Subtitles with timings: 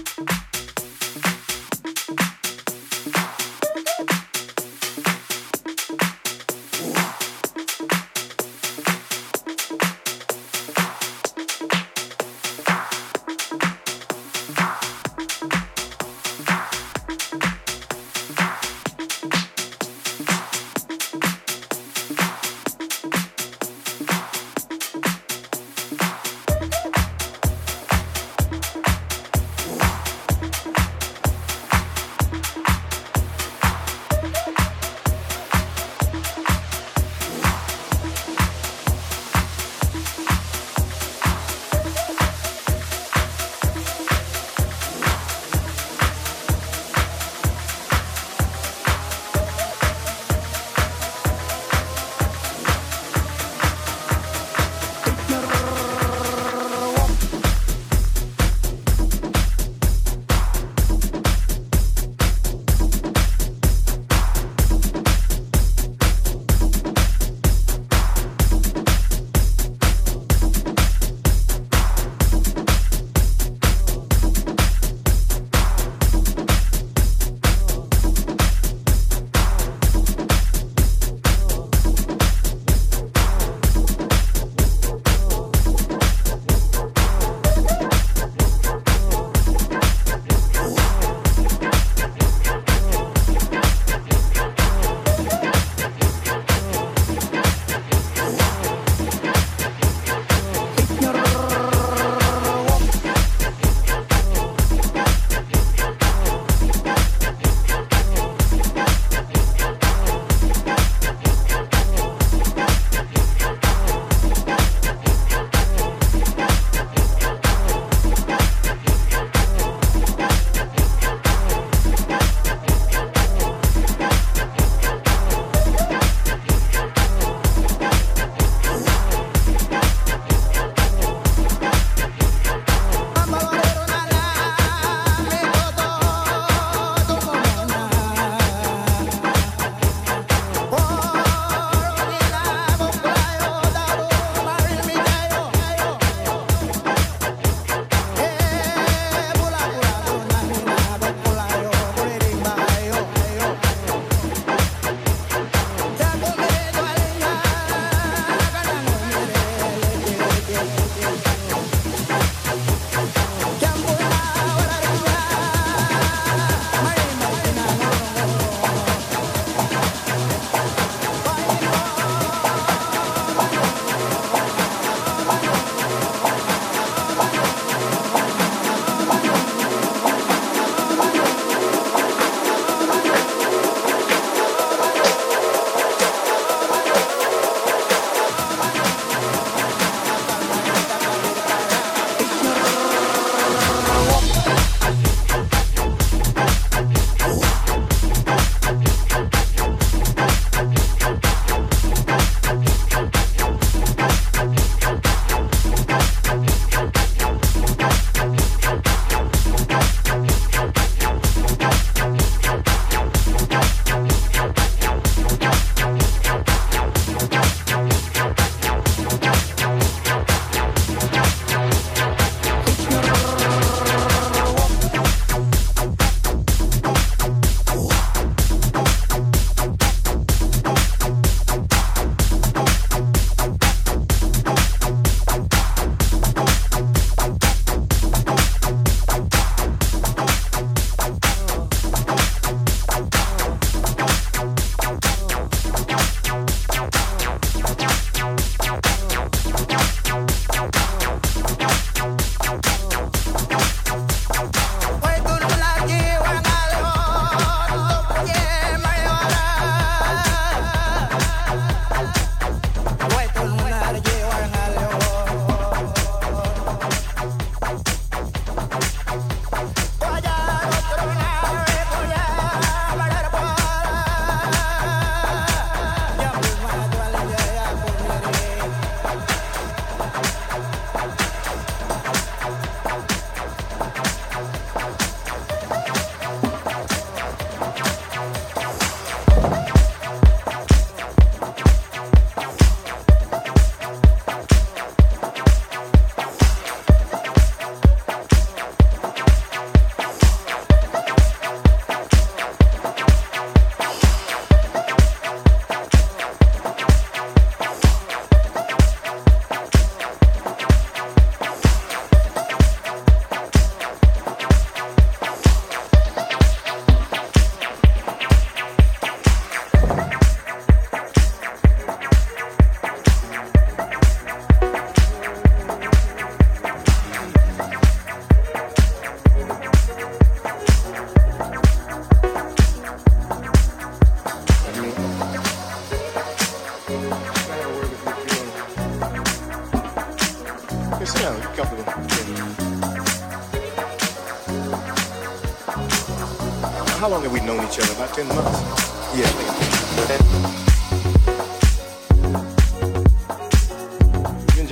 [0.00, 0.49] you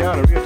[0.08, 0.37] You and John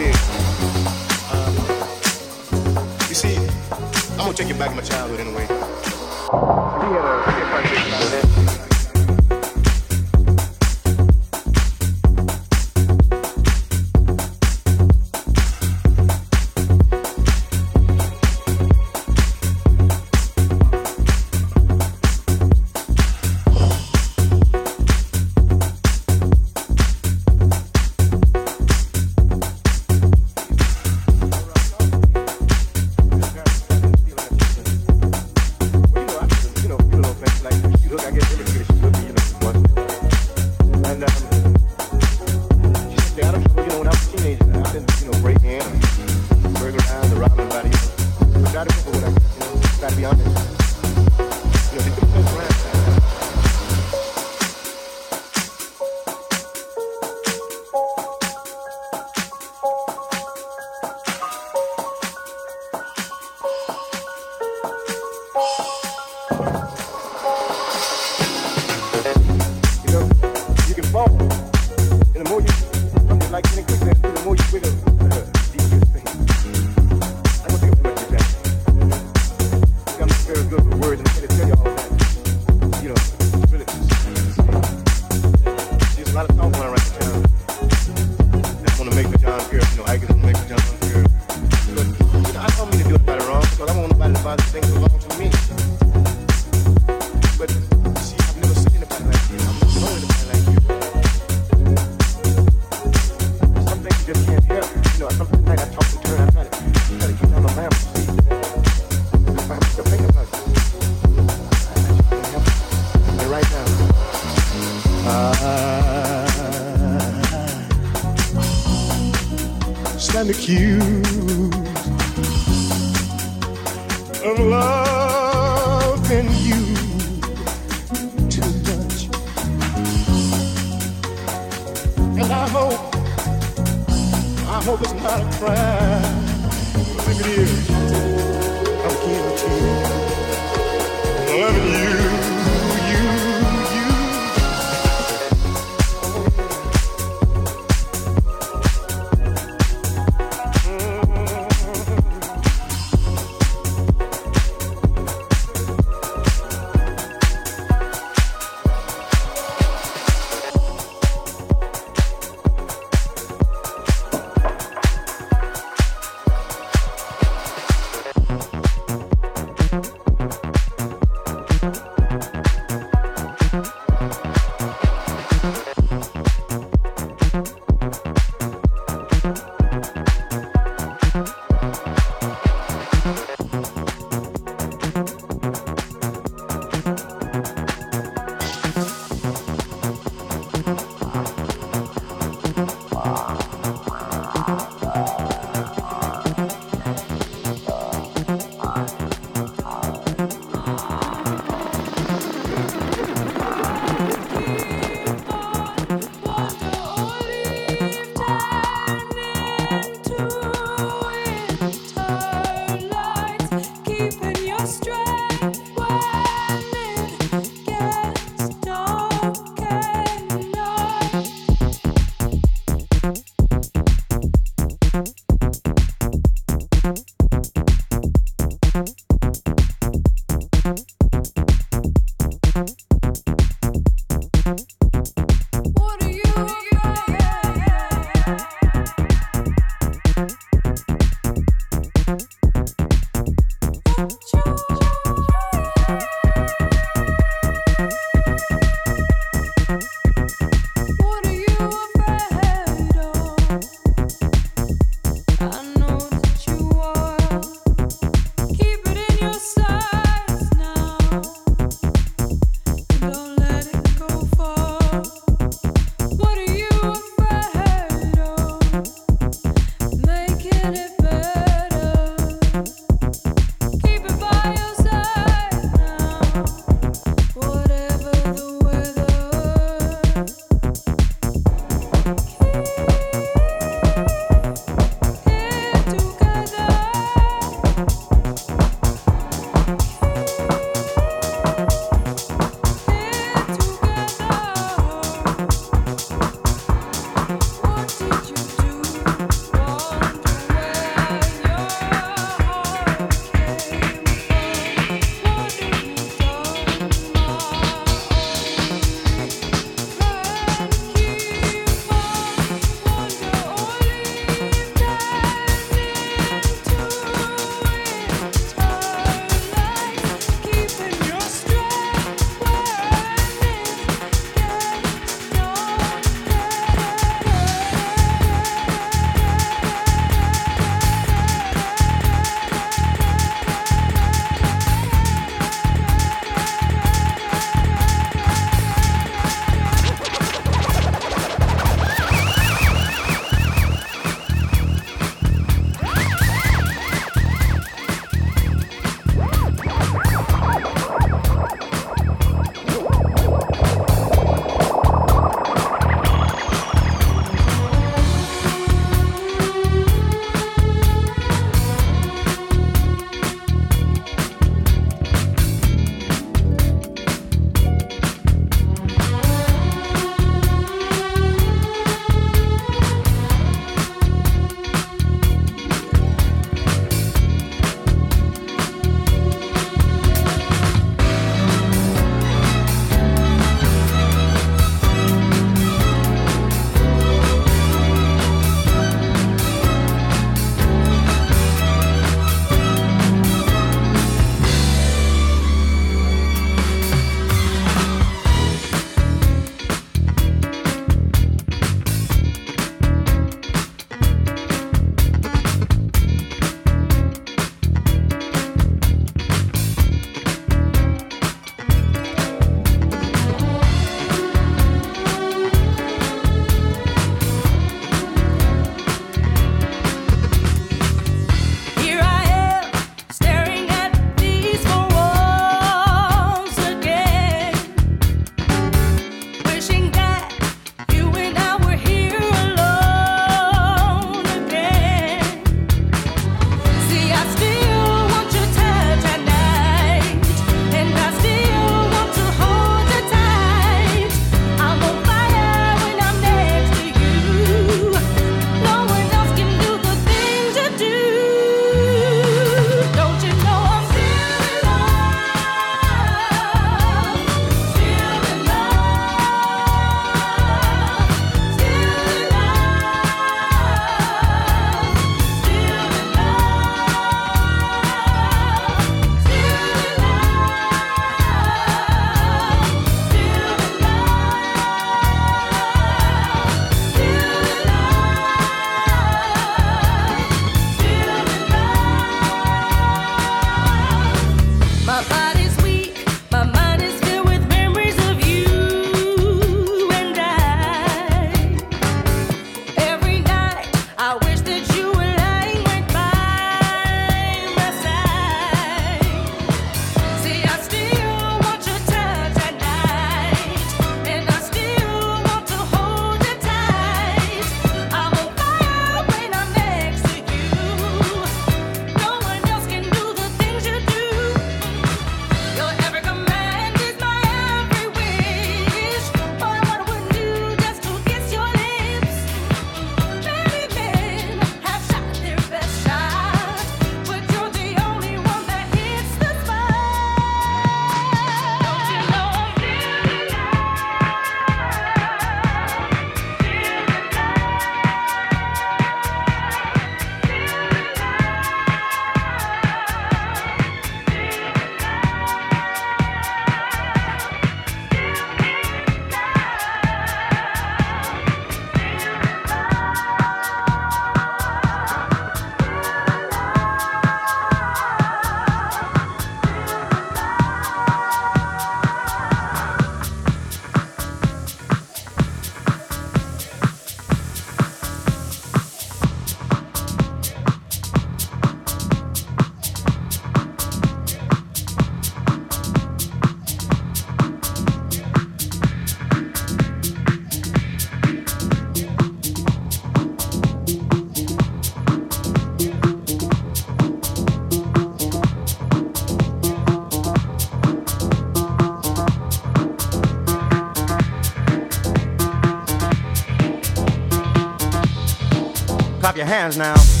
[599.31, 600.00] hands now.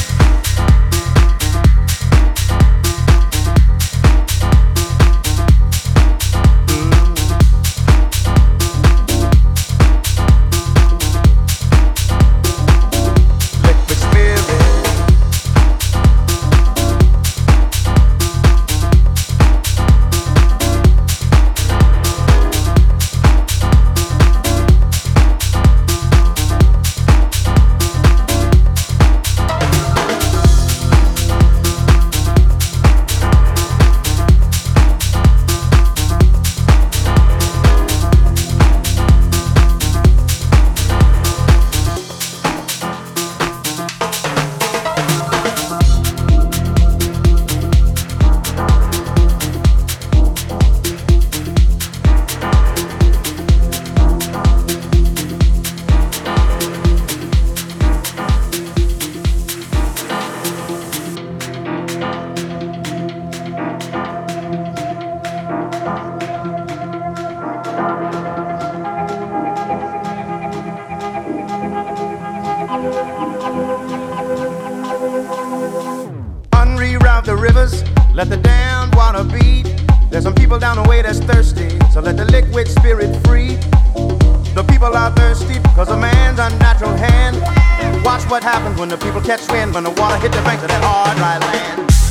[85.81, 87.41] Because of man's unnatural hand.
[88.05, 90.69] Watch what happens when the people catch wind, when the water hit the banks of
[90.69, 92.10] that hard, dry land.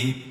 [0.00, 0.29] You.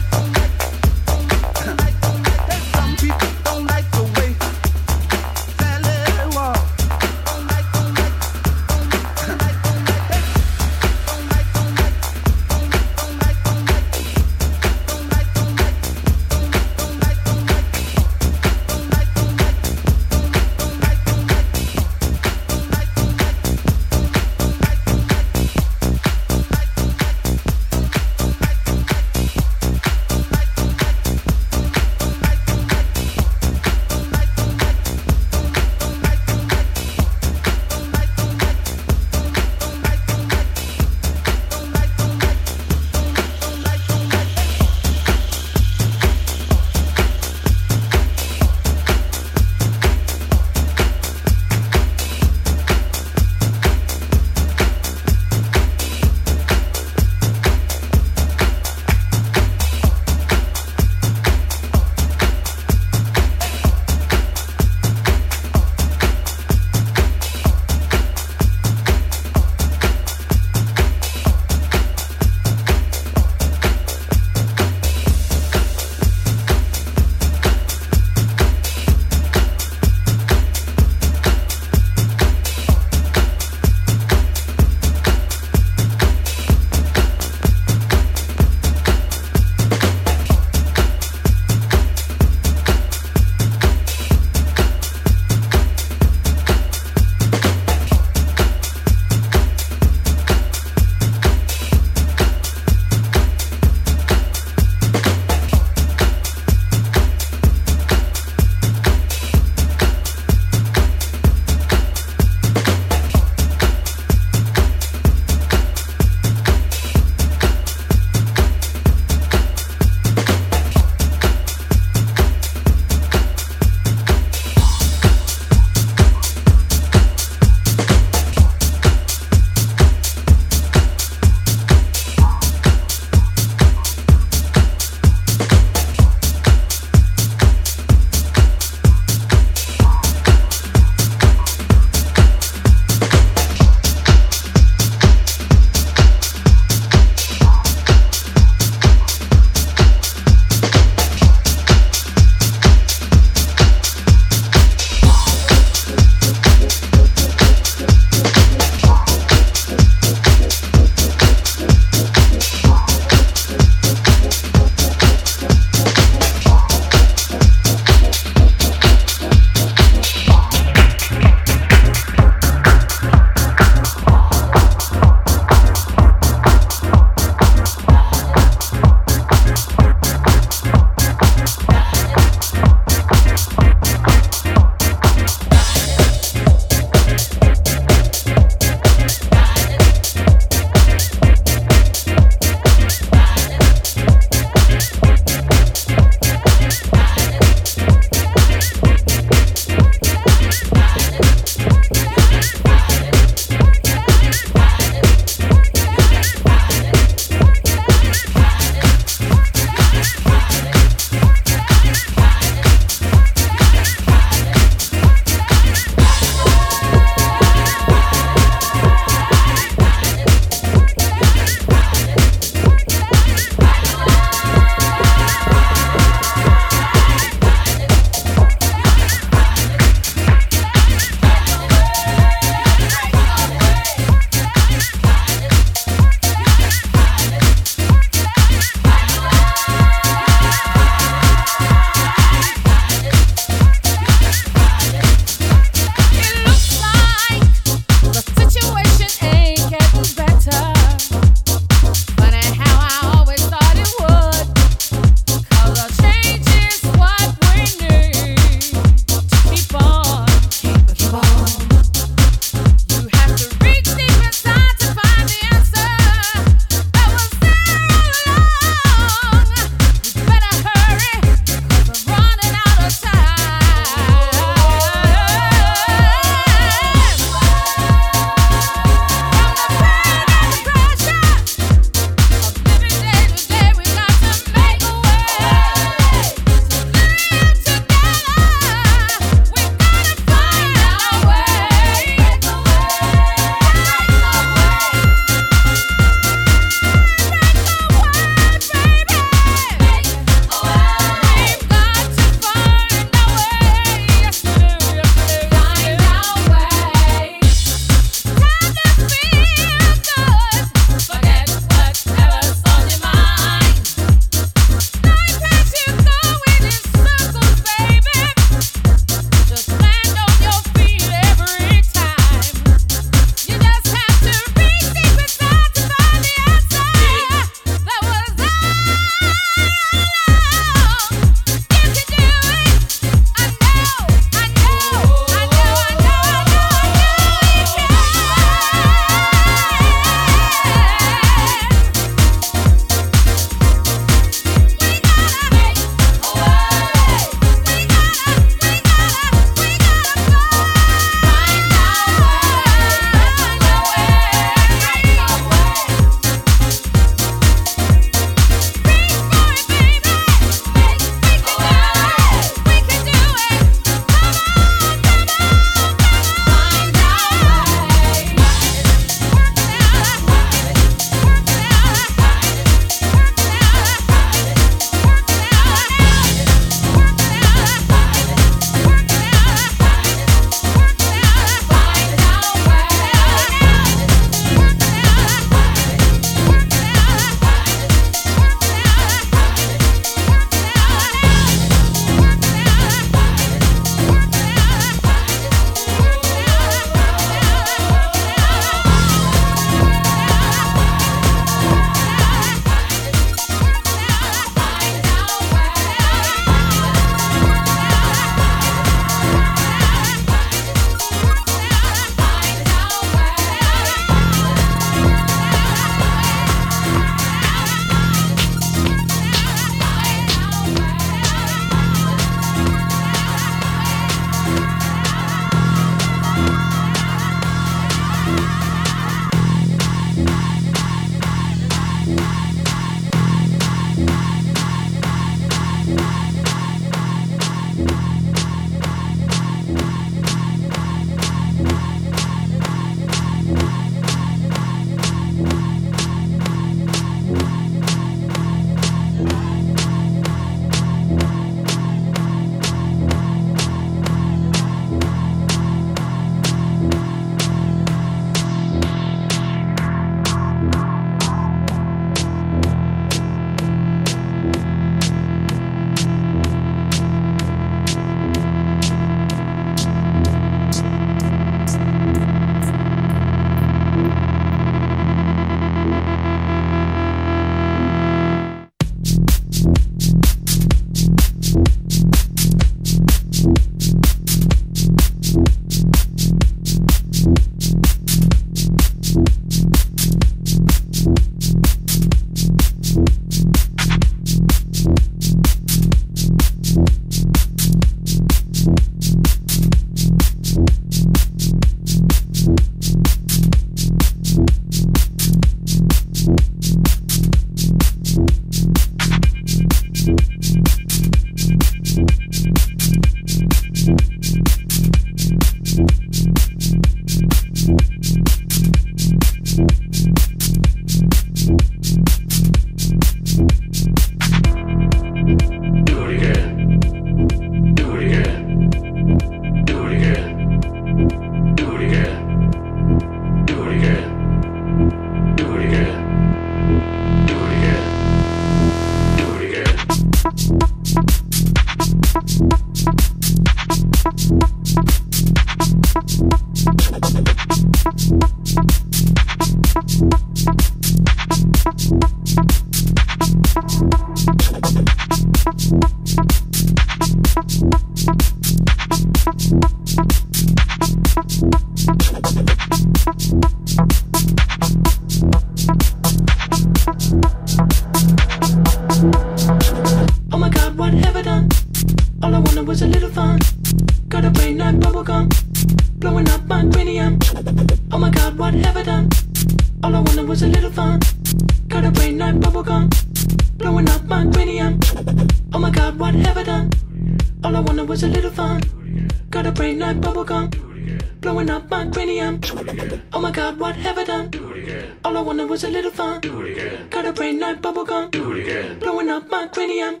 [592.50, 593.02] Do it again.
[593.12, 594.30] Oh my god, what have I done?
[594.30, 594.96] Do it again.
[595.04, 596.20] All I wanted was a little fun.
[596.20, 596.88] Do it again.
[596.90, 598.10] Got a brain like bubblegum.
[598.10, 598.78] Do it again.
[598.80, 600.00] Blowing up my cranium.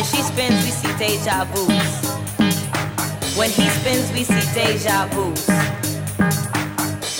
[0.00, 1.66] When she spins, we see deja vu.
[3.38, 5.26] When he spins, we see deja vu.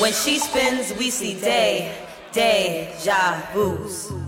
[0.00, 1.92] When she spins, we see day,
[2.32, 4.19] deja vu.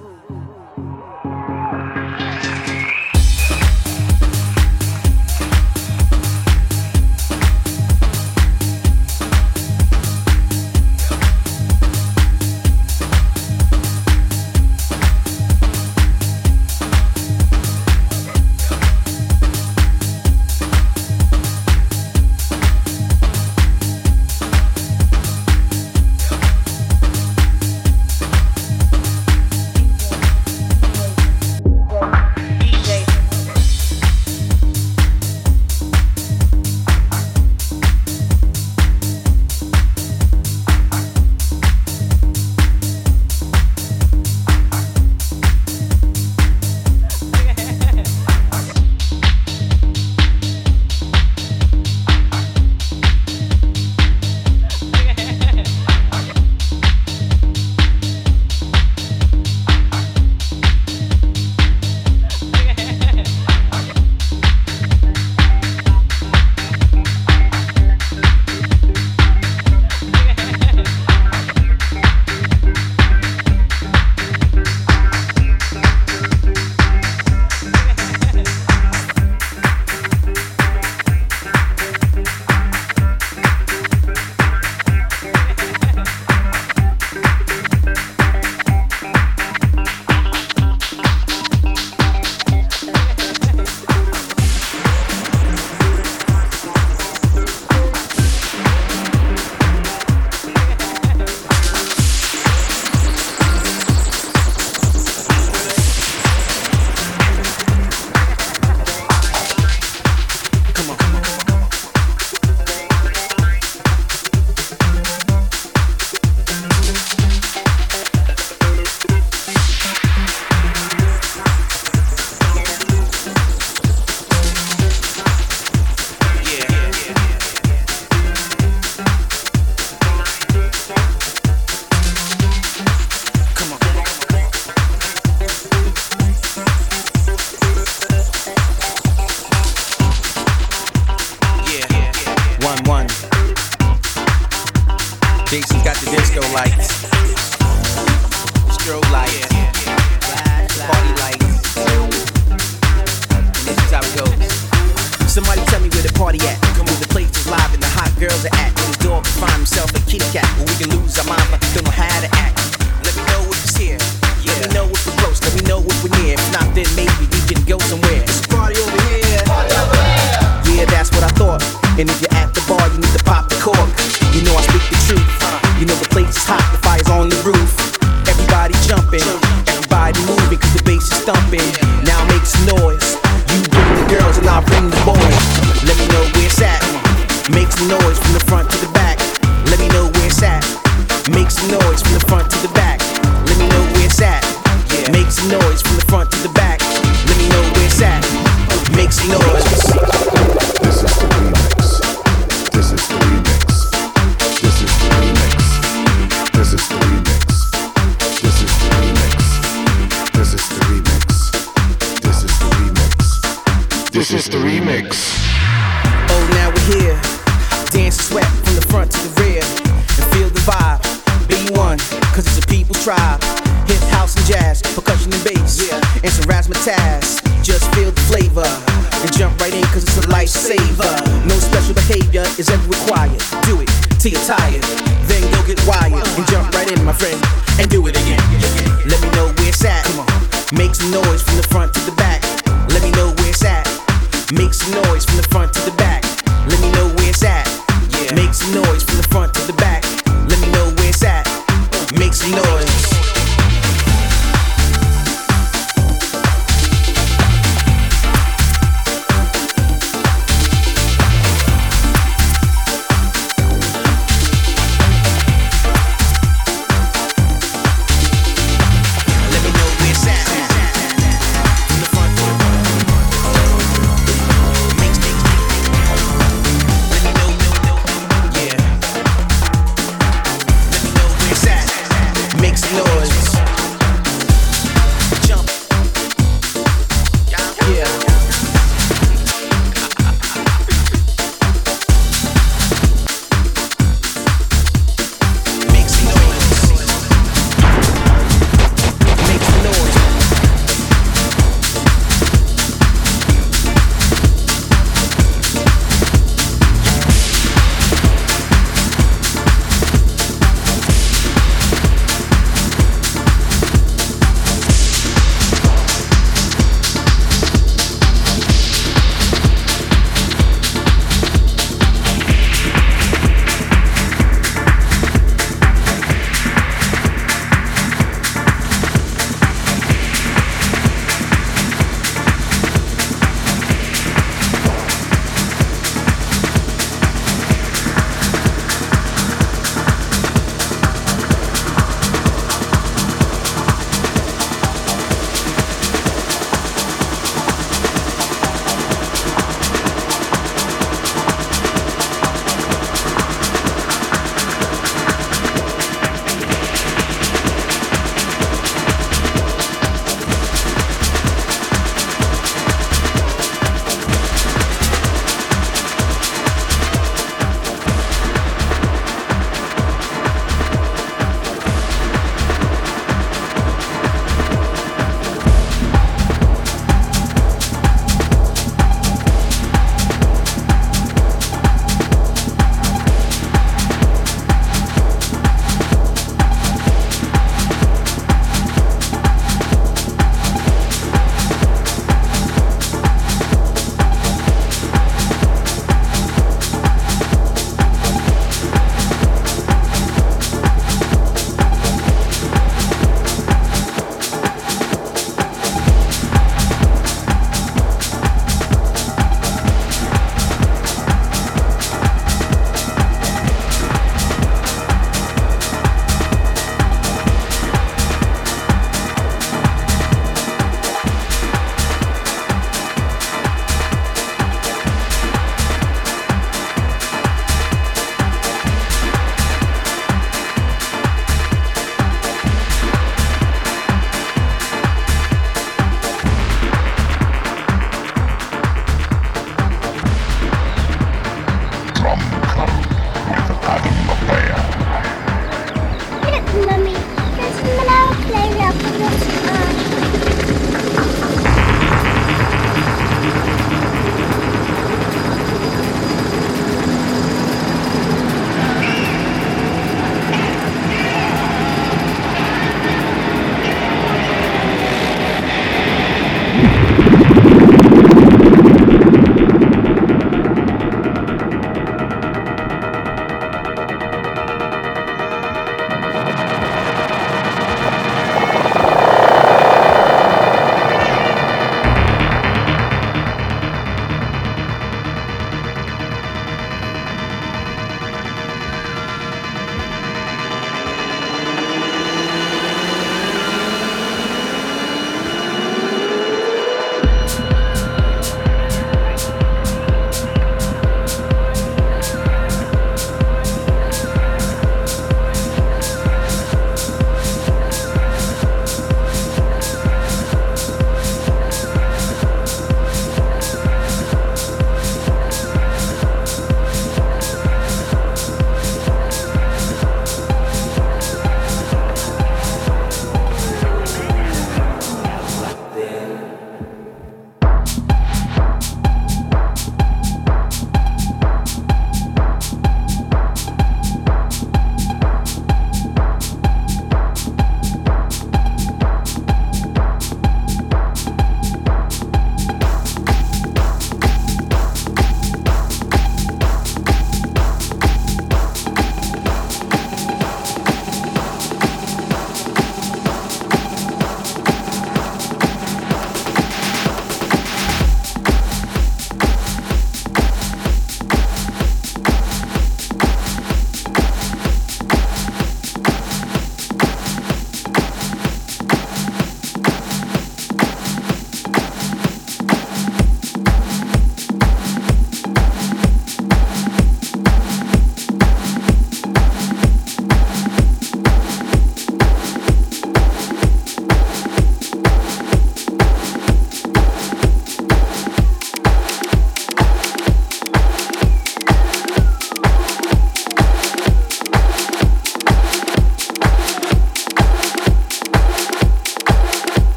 [224.72, 226.00] jazz, percussion and bass, yeah.
[226.22, 227.42] and some razzmatazz.
[227.62, 231.46] Just feel the flavor and jump right in cause it's a lifesaver.
[231.46, 233.40] No special behavior is ever required.
[233.64, 234.82] Do it till you're tired,
[235.28, 237.61] then go get wired and jump right in, my friend.